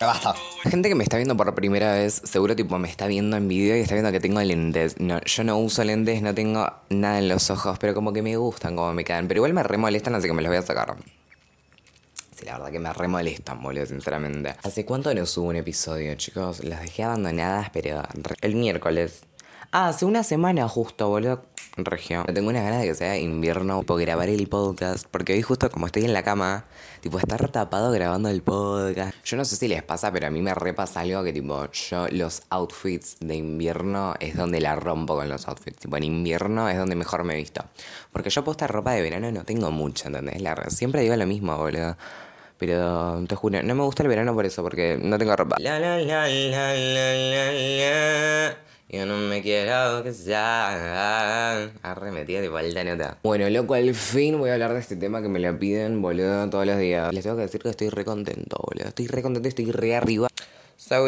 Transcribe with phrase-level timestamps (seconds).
[0.00, 0.34] Basta.
[0.64, 3.76] Gente que me está viendo por primera vez, seguro tipo me está viendo en video
[3.76, 4.98] y está viendo que tengo lentes.
[4.98, 8.36] No, yo no uso lentes, no tengo nada en los ojos, pero como que me
[8.36, 9.28] gustan como me quedan.
[9.28, 10.96] Pero igual me remolestan, así que me los voy a sacar.
[12.34, 14.56] Sí, la verdad que me remolestan, boludo, sinceramente.
[14.64, 16.64] ¿Hace cuánto no subo un episodio, chicos?
[16.64, 18.02] Las dejé abandonadas, pero
[18.40, 19.22] el miércoles.
[19.74, 21.44] Ah, hace una semana justo, boludo.
[21.78, 22.24] Regio.
[22.24, 25.06] Tengo unas ganas de que sea invierno por grabar el podcast.
[25.10, 26.66] Porque hoy justo como estoy en la cama,
[27.00, 29.14] tipo estar tapado grabando el podcast.
[29.24, 32.06] Yo no sé si les pasa, pero a mí me repasa algo que tipo, yo
[32.08, 35.78] los outfits de invierno es donde la rompo con los outfits.
[35.78, 37.64] Tipo, en invierno es donde mejor me he visto.
[38.12, 40.42] Porque yo posta ropa de verano no tengo mucha, ¿entendés?
[40.42, 41.96] La, siempre digo lo mismo, boludo.
[42.58, 45.56] Pero te juro, no me gusta el verano por eso, porque no tengo ropa.
[45.58, 48.71] La la la la la la la.
[48.92, 51.70] Yo no me quiero que sea.
[51.80, 53.16] Arremetida de vuelta nota.
[53.22, 56.50] Bueno, loco, al fin voy a hablar de este tema que me lo piden, boludo,
[56.50, 57.10] todos los días.
[57.10, 58.88] Les tengo que decir que estoy re contento, boludo.
[58.88, 60.28] Estoy re contento, estoy re arriba.
[60.76, 61.06] So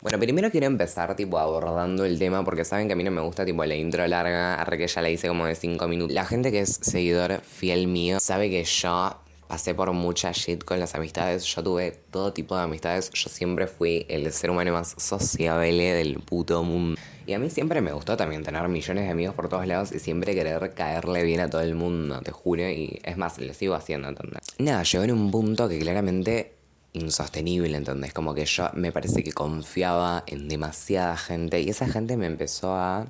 [0.00, 3.20] Bueno, primero quiero empezar tipo abordando el tema porque saben que a mí no me
[3.20, 6.14] gusta tipo la intro larga, arre que ya la hice como de 5 minutos.
[6.14, 10.78] La gente que es seguidor fiel mío sabe que yo pasé por mucha shit con
[10.78, 11.44] las amistades.
[11.44, 13.10] Yo tuve todo tipo de amistades.
[13.10, 17.00] Yo siempre fui el ser humano más sociable del puto mundo.
[17.26, 19.98] Y a mí siempre me gustó también tener millones de amigos por todos lados y
[19.98, 22.62] siempre querer caerle bien a todo el mundo, te juro.
[22.70, 24.40] Y es más, lo sigo haciendo, ¿entendés?
[24.58, 26.54] Nada, llegó en un punto que claramente
[26.92, 28.12] insostenible, ¿entendés?
[28.12, 32.76] Como que yo me parece que confiaba en demasiada gente y esa gente me empezó
[32.76, 33.08] a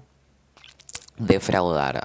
[1.20, 2.00] defraudar.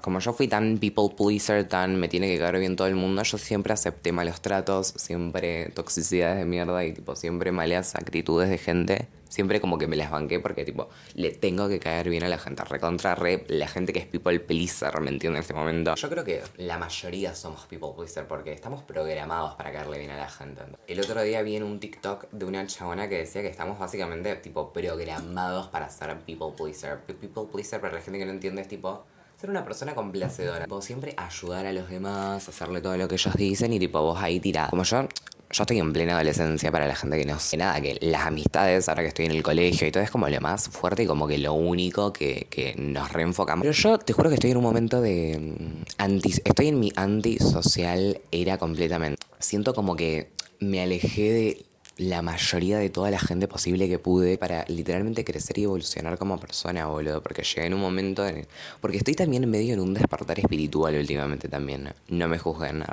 [0.00, 3.22] Como yo fui tan people pleaser, tan me tiene que caer bien todo el mundo,
[3.22, 8.58] yo siempre acepté malos tratos, siempre toxicidades de mierda y tipo siempre malas actitudes de
[8.58, 12.28] gente siempre como que me las banqué porque tipo, le tengo que caer bien a
[12.28, 12.62] la gente.
[12.64, 15.94] Recontra re, la gente que es people pleaser, ¿me entiende en este momento?
[15.94, 20.16] Yo creo que la mayoría somos people pleaser porque estamos programados para caerle bien a
[20.18, 20.60] la gente.
[20.86, 24.34] El otro día vi en un TikTok de una chabona que decía que estamos básicamente
[24.36, 26.98] tipo programados para ser people pleaser.
[26.98, 29.04] People pleaser para la gente que no entiende es tipo
[29.40, 30.64] ser una persona complacedora.
[30.64, 34.20] Tipo, siempre ayudar a los demás, hacerle todo lo que ellos dicen y tipo vos
[34.20, 34.68] ahí tirás.
[34.68, 35.08] Como yo
[35.52, 38.88] yo estoy en plena adolescencia para la gente que no sé nada, que las amistades,
[38.88, 41.26] ahora que estoy en el colegio y todo, es como lo más fuerte y como
[41.26, 43.64] que lo único que, que nos reenfocamos.
[43.64, 46.30] Pero yo te juro que estoy en un momento de mm, anti.
[46.44, 49.20] Estoy en mi antisocial era completamente.
[49.40, 50.30] Siento como que
[50.60, 55.58] me alejé de la mayoría de toda la gente posible que pude para literalmente crecer
[55.58, 57.22] y evolucionar como persona, boludo.
[57.22, 58.24] Porque llegué en un momento.
[58.24, 58.46] En...
[58.80, 61.92] Porque estoy también medio en un despertar espiritual últimamente también.
[62.08, 62.84] No me juzguen.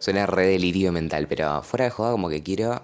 [0.00, 2.82] Suena re delirio mental, pero fuera de joda como que quiero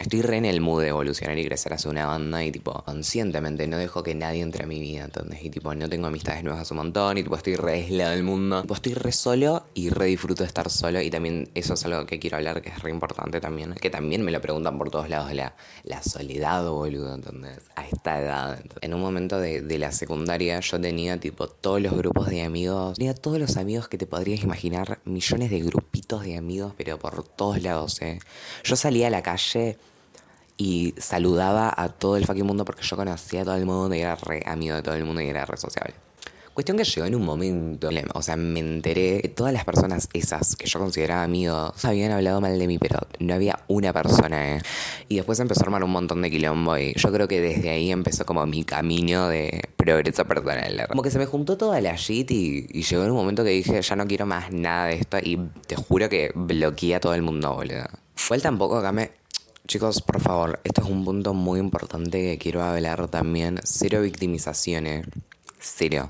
[0.00, 3.66] Estoy re en el mood de evolucionar y crecer hacia una banda y tipo, conscientemente
[3.66, 6.62] no dejo que nadie entre a mi vida, entonces, y tipo, no tengo amistades nuevas
[6.62, 8.62] hace un montón y tipo, estoy re aislado del mundo.
[8.62, 12.06] Tipo, estoy re solo y re disfruto de estar solo y también eso es algo
[12.06, 15.08] que quiero hablar que es re importante también, que también me lo preguntan por todos
[15.08, 18.62] lados, la, la soledad, boludo, entonces, a esta edad.
[18.80, 22.96] En un momento de, de la secundaria yo tenía tipo todos los grupos de amigos,
[22.98, 27.24] tenía todos los amigos que te podrías imaginar, millones de grupitos de amigos, pero por
[27.24, 28.20] todos lados, eh.
[28.62, 29.76] Yo salía a la calle
[30.58, 34.00] y saludaba a todo el fucking mundo porque yo conocía a todo el mundo y
[34.00, 35.94] era re amigo de todo el mundo y era re sociable.
[36.52, 40.56] Cuestión que llegó en un momento, o sea, me enteré que todas las personas esas
[40.56, 44.62] que yo consideraba amigos habían hablado mal de mí, pero no había una persona, ¿eh?
[45.08, 47.92] Y después empezó a armar un montón de quilombo y yo creo que desde ahí
[47.92, 50.86] empezó como mi camino de progreso personal.
[50.88, 53.50] Como que se me juntó toda la shit y, y llegó en un momento que
[53.50, 57.14] dije, ya no quiero más nada de esto y te juro que bloqueé a todo
[57.14, 57.86] el mundo, boludo.
[58.16, 59.12] Fue tampoco acá me
[59.66, 63.60] Chicos, por favor, esto es un punto muy importante que quiero hablar también.
[63.64, 65.06] Cero victimizaciones.
[65.58, 66.08] Cero.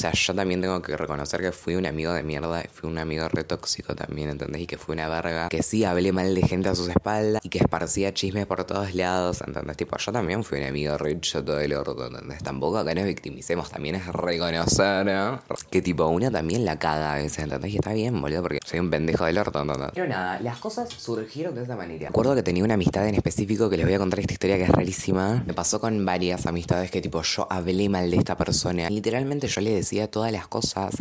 [0.00, 2.96] O sea, yo también tengo que reconocer que fui un amigo de mierda, fui un
[2.96, 4.62] amigo re tóxico también, ¿entendés?
[4.62, 7.50] Y que fui una verga, que sí hablé mal de gente a sus espaldas y
[7.50, 9.76] que esparcía chismes por todos lados, ¿entendés?
[9.76, 12.42] Tipo, yo también fui un amigo re todo el orto, ¿entendés?
[12.42, 15.42] Tampoco acá nos victimicemos, también es reconocer, ¿no?
[15.68, 17.74] Que tipo, una también la caga a veces, ¿entendés?
[17.74, 19.90] Y está bien, boludo, porque soy un pendejo del orto, ¿entendés?
[19.92, 22.06] Pero nada, las cosas surgieron de esta manera.
[22.06, 24.62] Recuerdo que tenía una amistad en específico que les voy a contar esta historia que
[24.62, 25.44] es rarísima.
[25.46, 28.88] Me pasó con varias amistades que tipo, yo hablé mal de esta persona.
[28.88, 30.96] Literalmente yo le decía todas las cosas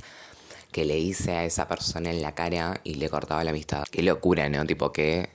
[0.71, 3.83] que le hice a esa persona en la cara y le cortaba la amistad.
[3.89, 4.65] Qué locura, ¿no?
[4.65, 5.29] Tipo que...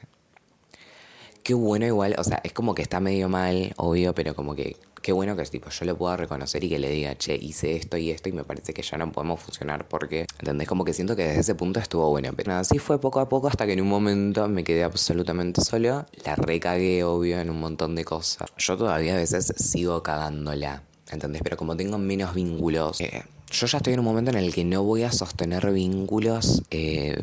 [1.42, 4.76] Qué bueno igual, o sea, es como que está medio mal, obvio, pero como que
[5.04, 7.98] qué bueno que tipo yo lo pueda reconocer y que le diga, che, hice esto
[7.98, 10.66] y esto y me parece que ya no podemos funcionar porque, ¿entendés?
[10.66, 12.30] Como que siento que desde ese punto estuvo bueno.
[12.34, 15.60] Pero nada, así fue poco a poco hasta que en un momento me quedé absolutamente
[15.60, 16.06] solo.
[16.24, 18.48] La recagué, obvio, en un montón de cosas.
[18.56, 21.42] Yo todavía a veces sigo cagándola, ¿entendés?
[21.44, 23.24] Pero como tengo menos vínculos, eh,
[23.54, 27.22] yo ya estoy en un momento en el que no voy a sostener vínculos eh,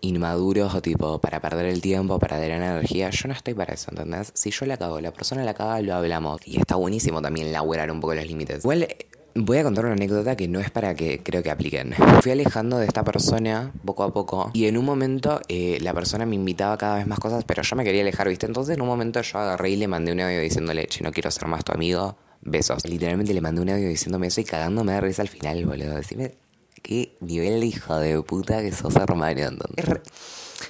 [0.00, 3.10] inmaduros o tipo para perder el tiempo, para tener energía.
[3.10, 4.30] Yo no estoy para eso, ¿entendés?
[4.34, 6.40] Si yo la cago, la persona la caga, lo hablamos.
[6.46, 8.64] Y está buenísimo también laburar un poco los límites.
[8.64, 8.86] Igual
[9.34, 11.94] Voy a contar una anécdota que no es para que creo que apliquen.
[12.20, 16.26] Fui alejando de esta persona poco a poco y en un momento eh, la persona
[16.26, 18.44] me invitaba cada vez más cosas, pero yo me quería alejar, ¿viste?
[18.44, 21.30] Entonces en un momento yo agarré y le mandé un audio diciéndole, che, no quiero
[21.30, 22.84] ser más tu amigo, besos.
[22.84, 25.94] Literalmente le mandé un audio diciéndome eso y cagándome de risa al final, boludo.
[25.94, 26.34] Decime
[26.82, 29.58] qué nivel de hijo de puta que sos hermano.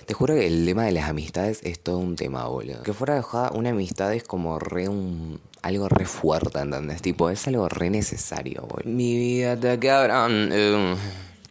[0.06, 2.82] Te juro que el tema de las amistades es todo un tema, boludo.
[2.82, 7.02] Que fuera de joda, una amistad es como re un algo re fuerte, ¿entendés?
[7.02, 8.90] Tipo, es algo re necesario, boludo.
[8.90, 10.50] Mi vida te cabrón.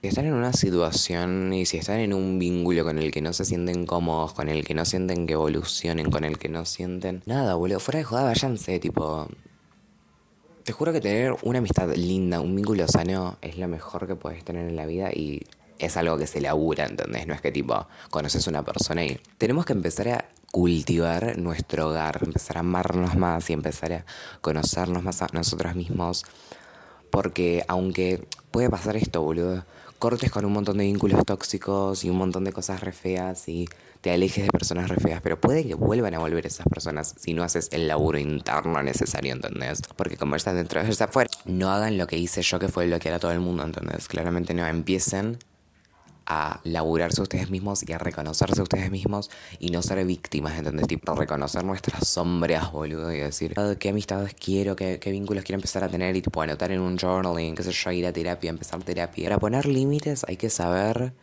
[0.01, 3.33] Si están en una situación y si están en un vínculo con el que no
[3.33, 7.21] se sienten cómodos, con el que no sienten que evolucionen, con el que no sienten
[7.27, 9.27] nada, boludo, fuera de joda, váyanse, tipo.
[10.71, 14.45] Te juro que tener una amistad linda, un vínculo sano, es lo mejor que puedes
[14.45, 15.45] tener en la vida y
[15.77, 17.27] es algo que se labura, ¿entendés?
[17.27, 22.21] No es que tipo conoces una persona y tenemos que empezar a cultivar nuestro hogar,
[22.23, 24.05] empezar a amarnos más y empezar a
[24.39, 26.23] conocernos más a nosotros mismos.
[27.09, 29.65] Porque aunque puede pasar esto, boludo,
[30.01, 33.69] cortes con un montón de vínculos tóxicos y un montón de cosas re feas y
[34.01, 37.35] te alejes de personas re feas, pero puede que vuelvan a volver esas personas si
[37.35, 39.79] no haces el laburo interno necesario, ¿entendés?
[39.95, 41.29] Porque como están dentro, de afuera.
[41.45, 44.07] No hagan lo que hice yo, que fue bloquear a todo el mundo, ¿entendés?
[44.07, 45.37] Claramente no, empiecen
[46.33, 49.29] a laburarse ustedes mismos y a reconocerse ustedes mismos
[49.59, 50.87] y no ser víctimas, ¿entendés?
[50.87, 55.57] Tipo, reconocer nuestras sombras, boludo, y decir ah, qué amistades quiero, qué, qué, vínculos quiero
[55.57, 58.49] empezar a tener y tipo anotar en un journaling, qué sé yo, ir a terapia,
[58.49, 59.25] empezar terapia.
[59.25, 61.13] Para poner límites hay que saber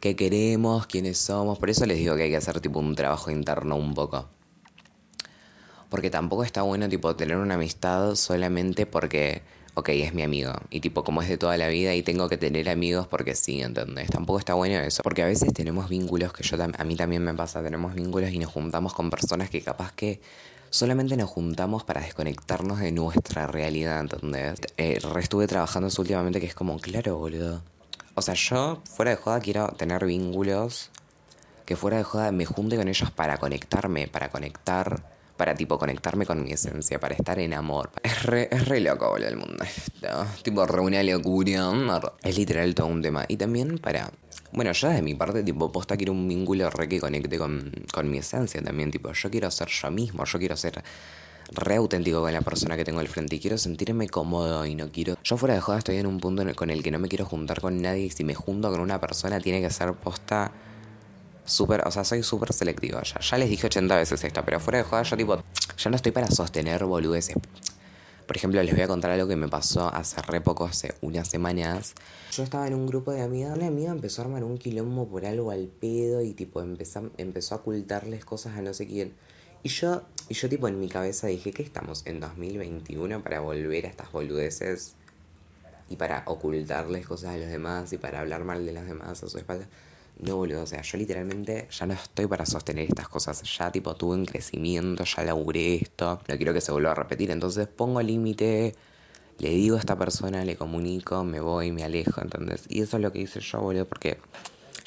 [0.00, 3.30] qué queremos, quiénes somos, por eso les digo que hay que hacer tipo un trabajo
[3.30, 4.30] interno un poco.
[5.90, 9.42] Porque tampoco está bueno tipo tener una amistad solamente porque
[9.76, 10.52] ok, es mi amigo.
[10.70, 13.60] Y tipo, como es de toda la vida y tengo que tener amigos porque sí,
[13.60, 14.10] ¿entendés?
[14.10, 15.02] Tampoco está bueno eso.
[15.02, 18.38] Porque a veces tenemos vínculos que yo a mí también me pasa, tenemos vínculos y
[18.38, 20.20] nos juntamos con personas que capaz que
[20.70, 24.60] solamente nos juntamos para desconectarnos de nuestra realidad, ¿entendés?
[24.78, 27.62] Eh, estuve trabajando eso últimamente que es como, claro, boludo.
[28.14, 30.90] O sea, yo fuera de joda quiero tener vínculos
[31.66, 36.26] que fuera de joda me junte con ellos para conectarme, para conectar para tipo conectarme
[36.26, 37.90] con mi esencia, para estar en amor.
[38.02, 39.64] Es re, es re loco, boludo, el mundo.
[40.42, 42.00] Tipo, reunir locura.
[42.22, 43.24] Es literal todo un tema.
[43.28, 44.10] Y también para.
[44.52, 48.10] Bueno, yo de mi parte, tipo, posta quiero un vínculo re que conecte con, con
[48.10, 48.90] mi esencia también.
[48.90, 50.82] Tipo, yo quiero ser yo mismo, yo quiero ser
[51.52, 54.90] re auténtico con la persona que tengo al frente y quiero sentirme cómodo y no
[54.90, 55.16] quiero...
[55.22, 57.60] Yo fuera de joda estoy en un punto con el que no me quiero juntar
[57.60, 60.52] con nadie y si me junto con una persona tiene que ser posta
[61.46, 63.20] súper, o sea, soy súper selectivo ya.
[63.20, 65.42] Ya les dije 80 veces esto, pero fuera de joda yo tipo,
[65.78, 67.36] ya no estoy para sostener boludeces.
[68.26, 71.28] Por ejemplo, les voy a contar algo que me pasó hace re poco, hace unas
[71.28, 71.94] semanas.
[72.32, 73.56] Yo estaba en un grupo de amigas.
[73.56, 77.54] Una amiga empezó a armar un quilombo por algo al pedo y tipo empezó, empezó
[77.54, 79.14] a ocultarles cosas a no sé quién.
[79.62, 83.86] Y yo, y yo tipo en mi cabeza dije, ¿qué estamos en 2021 para volver
[83.86, 84.94] a estas boludeces?
[85.88, 89.28] Y para ocultarles cosas a los demás y para hablar mal de las demás a
[89.28, 89.68] su espalda.
[90.18, 93.42] No, boludo, o sea, yo literalmente ya no estoy para sostener estas cosas.
[93.58, 96.20] Ya, tipo, tuve un crecimiento, ya laburé esto.
[96.26, 97.30] No quiero que se vuelva a repetir.
[97.30, 98.74] Entonces pongo límite,
[99.38, 102.64] le digo a esta persona, le comunico, me voy, me alejo, ¿entendés?
[102.68, 104.18] Y eso es lo que hice yo, boludo, porque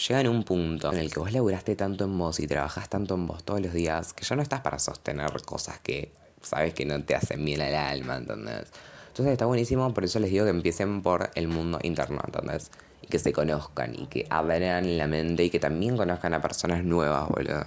[0.07, 3.15] llega en un punto en el que vos laburaste tanto en vos y trabajás tanto
[3.15, 6.11] en vos todos los días que ya no estás para sostener cosas que
[6.41, 8.67] sabes que no te hacen bien al alma, ¿entendés?
[9.09, 12.71] Entonces está buenísimo, por eso les digo que empiecen por el mundo interno, ¿entendés?
[13.07, 17.27] Que se conozcan y que abran la mente y que también conozcan a personas nuevas,
[17.29, 17.63] boludo.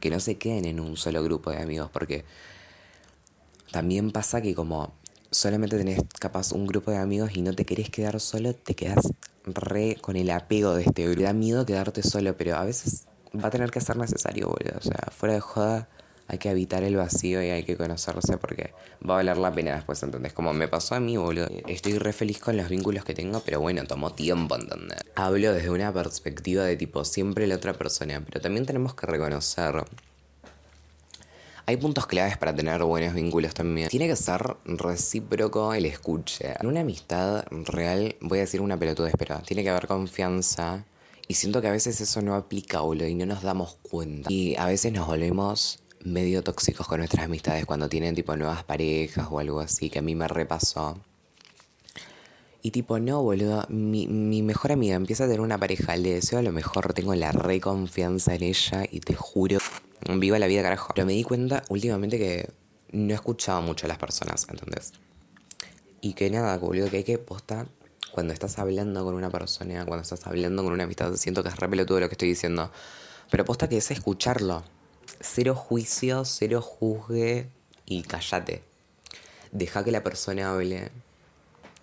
[0.00, 2.24] Que no se queden en un solo grupo de amigos, porque
[3.70, 4.92] también pasa que como
[5.30, 9.12] solamente tenés capaz un grupo de amigos y no te querés quedar solo, te quedas
[9.44, 11.18] re con el apego de este grupo.
[11.18, 14.78] Te da miedo quedarte solo, pero a veces va a tener que ser necesario, boludo.
[14.78, 15.88] O sea, fuera de joda
[16.30, 18.72] hay que evitar el vacío y hay que conocerse porque
[19.02, 20.32] va a valer la pena después, ¿entendés?
[20.32, 21.48] Como me pasó a mí, boludo.
[21.66, 25.00] Estoy re feliz con los vínculos que tengo, pero bueno, tomó tiempo, ¿entendés?
[25.16, 29.84] Hablo desde una perspectiva de tipo siempre la otra persona, pero también tenemos que reconocer
[31.66, 33.88] hay puntos claves para tener buenos vínculos también.
[33.88, 36.54] Tiene que ser recíproco el escuche.
[36.58, 40.84] En una amistad real, voy a decir una pelotudez, pero tiene que haber confianza.
[41.28, 44.32] Y siento que a veces eso no aplica, boludo, y no nos damos cuenta.
[44.32, 49.28] Y a veces nos volvemos medio tóxicos con nuestras amistades cuando tienen tipo nuevas parejas
[49.30, 50.98] o algo así, que a mí me repasó.
[52.62, 56.40] Y tipo, no, boludo, mi, mi mejor amiga empieza a tener una pareja, le deseo
[56.40, 59.58] a lo mejor, tengo la reconfianza en ella y te juro,
[60.16, 60.92] viva la vida carajo.
[60.94, 62.50] Pero me di cuenta últimamente que
[62.92, 64.92] no escuchaba mucho a las personas, entonces.
[66.02, 67.66] Y que nada, boludo, que hay que posta
[68.10, 71.56] cuando estás hablando con una persona, cuando estás hablando con una amistad, siento que es
[71.56, 72.70] re pelotudo lo que estoy diciendo.
[73.30, 74.64] Pero aposta que es escucharlo.
[75.20, 77.48] Cero juicio, cero juzgue
[77.84, 78.62] y cállate.
[79.52, 80.90] Deja que la persona hable.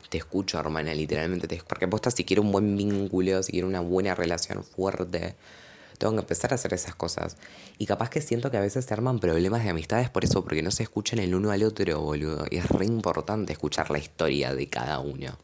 [0.10, 1.48] Te escucho, hermana, literalmente.
[1.48, 1.62] Te...
[1.68, 5.36] Porque aposta si quiero un buen vínculo, si quiero una buena relación fuerte,
[5.98, 7.38] tengo que empezar a hacer esas cosas.
[7.78, 10.64] Y capaz que siento que a veces se arman problemas de amistades por eso, porque
[10.64, 12.46] no se escuchan el uno al otro, boludo.
[12.50, 15.38] Y es re importante escuchar la historia de cada uno.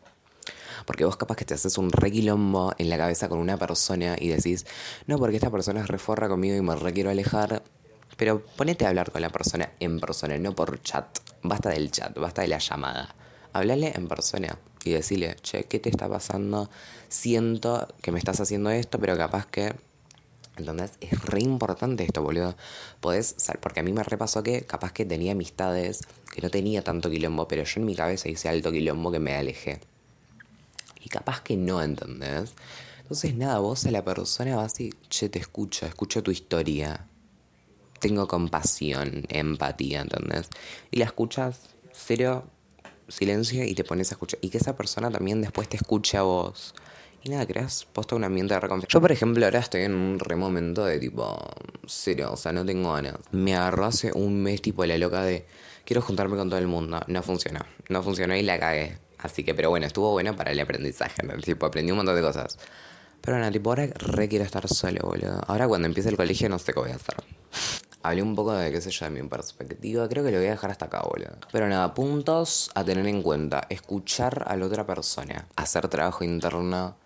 [0.85, 4.29] Porque vos capaz que te haces un requilombo en la cabeza con una persona y
[4.29, 4.65] decís,
[5.07, 7.63] no, porque esta persona es reforra conmigo y me re quiero alejar.
[8.17, 11.19] Pero ponete a hablar con la persona en persona, no por chat.
[11.41, 13.15] Basta del chat, basta de la llamada.
[13.53, 16.69] Hablale en persona y decirle, che, ¿qué te está pasando?
[17.09, 19.75] Siento que me estás haciendo esto, pero capaz que
[20.55, 22.55] entonces es re importante esto, boludo.
[22.99, 26.01] Podés, porque a mí me repasó que capaz que tenía amistades
[26.31, 29.35] que no tenía tanto quilombo, pero yo en mi cabeza hice alto quilombo que me
[29.35, 29.79] alejé.
[31.03, 32.53] Y capaz que no, ¿entendés?
[33.01, 37.07] Entonces nada, vos a la persona vas y, che, te escucho, escucho tu historia.
[38.03, 40.49] Tengo compasión, empatía, ¿entendés?
[40.91, 42.43] Y la escuchas, cero
[43.07, 44.39] silencio y te pones a escuchar.
[44.41, 46.75] Y que esa persona también después te escuche a vos.
[47.23, 48.91] Y nada, creas posta un ambiente de reconfianza.
[48.91, 51.39] Yo, por ejemplo, ahora estoy en un remomento de tipo,
[51.87, 53.15] cero, o sea, no tengo ganas.
[53.31, 55.45] Me agarró hace un mes tipo la loca de,
[55.85, 56.99] quiero juntarme con todo el mundo.
[57.07, 58.97] No funcionó, no funcionó y la cagué.
[59.19, 61.35] Así que, pero bueno, estuvo bueno para el aprendizaje, ¿no?
[61.35, 62.59] Tipo, aprendí un montón de cosas.
[63.21, 65.41] Pero nada, tipo, ahora re quiero estar solo, boludo.
[65.47, 67.15] Ahora cuando empiece el colegio no sé qué voy a hacer.
[68.03, 70.07] Hablé un poco de, qué sé yo, de mi perspectiva.
[70.09, 71.37] Creo que lo voy a dejar hasta acá, boludo.
[71.51, 73.65] Pero nada, puntos a tener en cuenta.
[73.69, 75.47] Escuchar a la otra persona.
[75.55, 76.97] Hacer trabajo interno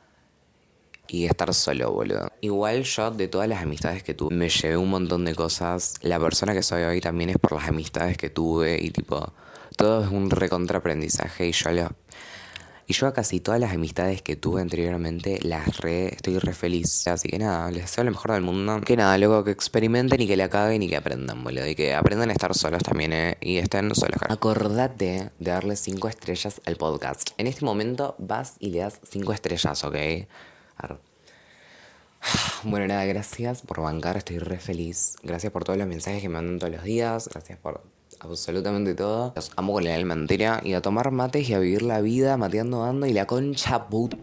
[1.07, 2.31] y estar solo, boludo.
[2.41, 5.95] Igual yo, de todas las amistades que tuve, me llevé un montón de cosas.
[6.01, 9.33] La persona que soy hoy también es por las amistades que tuve y tipo,
[9.75, 11.89] todo es un recontraaprendizaje y yo lo...
[12.89, 17.05] Y yo a casi todas las amistades que tuve anteriormente las re, estoy re feliz.
[17.07, 18.79] Así que nada, les deseo lo mejor del mundo.
[18.79, 21.67] Que nada, luego que experimenten y que la caguen y que aprendan, boludo.
[21.67, 23.37] Y que aprendan a estar solos también, ¿eh?
[23.41, 24.21] Y estén solos.
[24.29, 27.31] Acordate de darle 5 estrellas al podcast.
[27.37, 29.95] En este momento vas y le das 5 estrellas, ¿ok?
[32.63, 35.17] Bueno, nada, gracias por bancar, estoy re feliz.
[35.23, 37.27] Gracias por todos los mensajes que me mandan todos los días.
[37.27, 37.83] Gracias por
[38.19, 39.33] absolutamente todo.
[39.35, 42.37] Los amo con la alma entera y a tomar mates y a vivir la vida
[42.37, 44.17] mateando, dando y la concha puta.